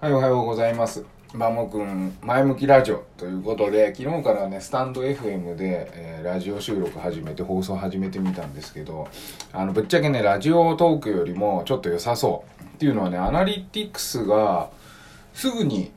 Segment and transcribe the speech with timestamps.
[0.00, 1.04] はい、おはようございます。
[1.34, 9.08] マモくん、前向きラジオということで、昨日からね、スタンド FM で、えーラジオ収録始めて、放送始めてみたんですけど、
[9.52, 12.62] あの、ぶっちゃけね、ラジオトークよりもちょっと良さそう。
[12.62, 14.70] っていうのはね、アナリティクスが
[15.34, 15.90] すぐに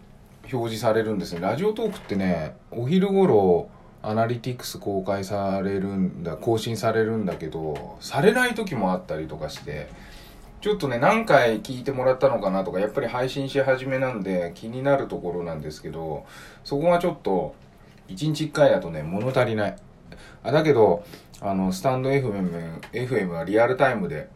[0.52, 1.39] 表示されるんですね。
[1.39, 3.70] ラジオトークってね、お昼頃、
[4.02, 9.89] アナリティクス公開されるんだ、更新されるんだけど、されない時もあったりとかして、
[10.62, 16.24] ちょっとね、何回聞いてもらったのかなとか、やっぱり配信し始めなんで気になるところなんですけど、
[16.64, 17.56] そこがちょっと、
[18.10, 19.75] 1日1回だとね、物足りない。
[20.43, 21.04] あだけど、
[21.39, 24.29] あの、スタンド FM、FM はリアルタイムで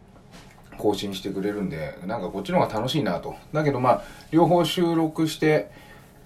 [0.79, 3.35] 更新してくれるんで、なんかこっちの方が楽しいなと。
[3.53, 5.69] だけどまあ、両方収録して、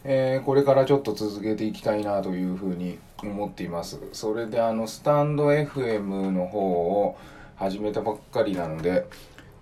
[0.05, 3.99] えーこれからちょっと続けていきたいなというふうに思っています。
[4.13, 7.17] それであの、スタンド FM の方を
[7.57, 9.05] 始めたばっかりなので、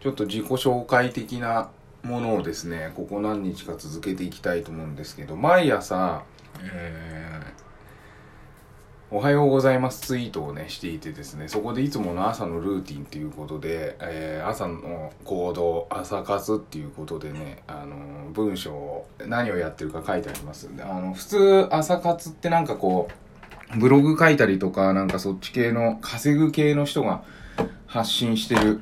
[0.08, 1.70] ちょっと自己紹介的な
[2.02, 6.24] ものをですね、ここ何日か続けていきたいと思うんですけど、毎朝、
[6.64, 7.68] えー
[9.10, 20.74] おはようございますツイートをね、していてですね、そこでいつもの朝のルーティンっていうことで、えー朝の行動、朝活っていうことでね、あの文章を、何をやってるか書いてあります。
[20.76, 23.10] であの、普通朝活ってなんかこ
[23.76, 27.24] う、ブログ書いたりとか、なんかそっち系の、稼ぐ系の人が
[27.88, 28.82] 発信してる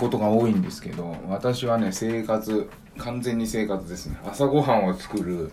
[0.00, 4.18] ことが多いんですけど私はね生活完全に生活ですね。
[4.26, 5.52] 朝ごはんを作る、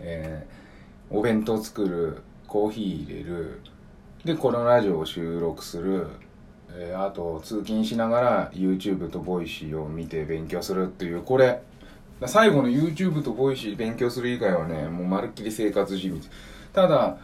[0.00, 0.64] えー
[1.10, 3.60] お弁当作るコーヒー入れる
[4.24, 6.08] でこのラジオを収録する、
[6.72, 11.62] えーあと通勤しながら YouTube と voicy を見て勉強するっていうこれ
[12.26, 16.16] 最後の YouTube と voicy 勉強する以外はねもうまるっきり生活地道
[16.72, 17.18] ただ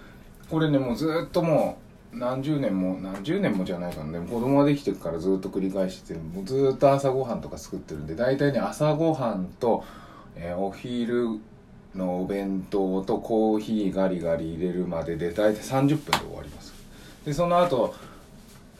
[0.50, 4.12] これねもうずっともう何十年も何十年もじゃないかな。
[4.12, 9.84] でも子供ができてからずっと繰り返しててもうずっと朝ごはんとか作ってるんで大体ね朝ごはんと、
[10.36, 11.38] えーお昼
[11.94, 16.72] のお弁当とコーヒーガリガリ入れるまでで大体30分で終わります。
[17.24, 17.94] でその後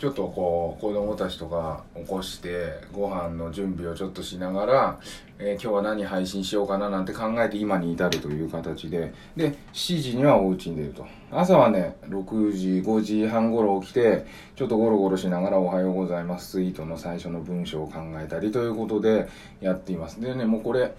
[0.00, 5.00] ちょっとこう子供たちとか起こしてご飯の準備をちょっとしながら、
[5.38, 11.06] えー今日は何配信しようかななんて考えて今に至るという形でで7時にはお家に出ると。
[11.30, 14.24] 朝はね6時5時半頃起きて
[14.56, 19.28] ちょっとゴロゴロしながら「おはようございます」ツイートの最初の文章を考えたりということで
[19.60, 20.18] やっています。
[20.18, 20.94] でねもうこれ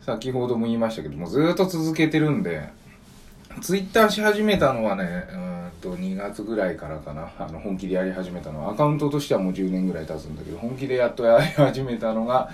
[0.00, 2.68] 先ほども言いましたけどもずっと続けてるんで
[3.60, 5.50] ツイッターし始めたのはね、うん
[5.80, 12.50] と2月ぐらいからかな、あの本気でやり始めたのは、アカウントとしてはもう10年ぐらい経つんだけど、本気でやっとやり始めたのが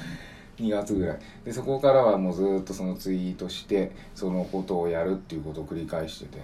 [0.58, 1.18] 2月ぐらい。
[1.44, 6.38] で、そこからはもうずっとそのツイートして、そのことをやるっていうことを繰り返してて、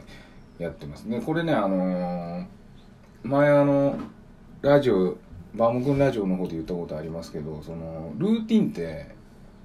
[0.58, 1.08] やってます。
[1.08, 2.46] で、これね、あのー
[3.24, 3.96] 前あの、
[4.62, 5.16] ラジオ、
[5.54, 9.14] バーモくんラジオの方で言ったことありますけど、その、ルーティンって、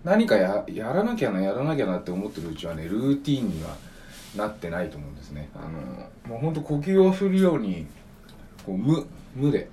[0.03, 3.75] 何かややらなきゃなやらなきゃなって思ってるうちはねルーティンには
[4.37, 5.49] なってないと思うんですね。
[5.55, 5.59] あ
[6.29, 7.87] のもうほんと呼吸をするように
[8.65, 9.05] こう無
[9.35, 9.69] 無で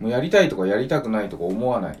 [0.00, 1.98] もうやりたいとかやりたくないとか思わない。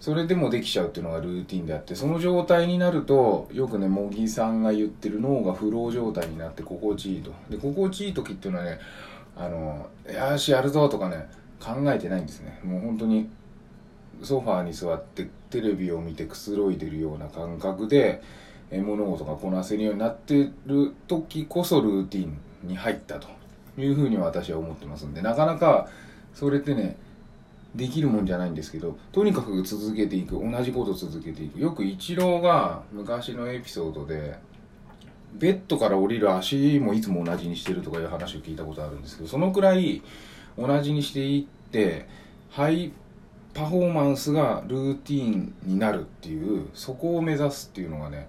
[0.00, 7.32] それでもできちゃうっていうのがルーティンであってその状態になるとよくね茂木さんが言ってる脳がフロー状態になって心地いいと。
[7.48, 8.78] で心地いい時っていうのはね
[9.36, 11.26] あのよしやるぞとかね
[11.58, 12.60] 考えてないんですね。
[12.64, 13.28] もう本当に
[14.22, 23.28] ソファーに座ってテレビを見てくつろいでるような感覚でえー物事がこなせるようになってる時こそルーティンに入ったと
[23.78, 25.88] いうふうに私は思ってますんでなかなか
[26.34, 26.96] それってね
[27.74, 34.38] できるもんじゃないんですけどとにかく続けていく同じこと続けていくよくイチローが昔のエピソードで
[35.34, 40.02] ベッドから降りる足もいつも同じにしてるとかいう話を聞いたことあるんですけどそのくらい
[40.56, 42.06] 同じにしていって
[42.50, 42.92] ハイ
[43.52, 48.28] パフォーマンスがルーティーンになるっていうそこを目指すっていうのがね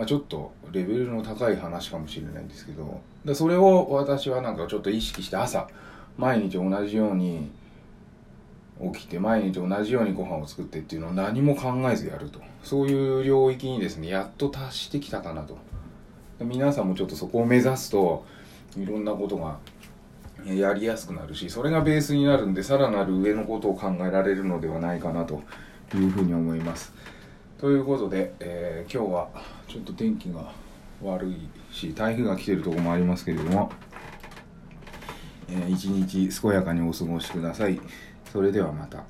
[0.00, 5.68] まあちょっとレベルの高い話かもしれないんですけどでそれを私はなんかちょっと意識して朝
[6.16, 7.50] 毎日同じように
[8.94, 12.40] 起きて毎日同じようにご飯を作ってっていうのを何も考えずやると。
[12.64, 15.58] そういう領域にですねやっと達してきたかなと。
[16.40, 18.24] 皆さんもちょっとそこを目指すと
[18.78, 19.58] いろんなことが
[20.46, 25.42] やりやすくなるしそれがベースになるんでさらなる上のことを考えられるのではないかなと
[25.94, 26.94] いうふうに思います。
[27.60, 29.28] ということで、えー今日は
[29.68, 30.50] ちょっと天気が
[31.02, 31.36] 悪い
[31.70, 33.70] し台風が来てるところもありますけれども、
[35.46, 37.78] えー一日健やかにお過ごしください
[38.32, 39.04] それではまた。